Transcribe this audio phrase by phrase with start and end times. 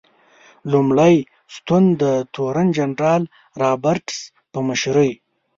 [0.71, 1.15] لومړی
[1.55, 2.03] ستون د
[2.33, 3.23] تورن جنرال
[3.61, 4.17] رابرټس
[4.51, 5.11] په مشرۍ.